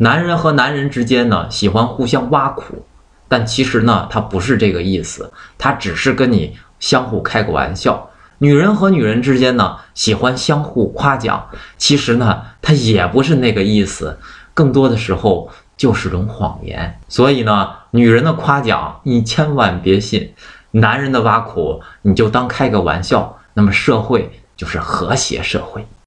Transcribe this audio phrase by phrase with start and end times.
[0.00, 2.86] 男人和男人之间呢喜欢互相挖苦
[3.26, 8.08] 但其实呢他不是这个意思他只是跟你相互开个玩笑。
[8.38, 14.16] 女人和女人之间呢喜欢相互夸奖其实呢她也不是那个意思
[14.54, 17.00] 更多的时候就是种谎言。
[17.08, 20.32] 所以呢女人的夸奖你千万别信
[20.70, 25.84] 男人的挖苦你就当开个玩笑那么社会就是和谐社会。